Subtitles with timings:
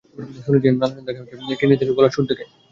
[0.45, 2.45] শুনেছি নানা জান তাঁকে একটি রেডিও কিনে দিয়েছিলেন গলার সুর দেখে।